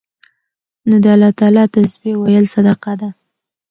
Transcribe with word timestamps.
نو 0.87 0.95
د 1.03 1.05
الله 1.13 1.31
تعالی 1.39 1.63
تسبيح 1.75 2.15
ويل 2.19 2.45
صدقه 2.53 2.93
ده 3.01 3.09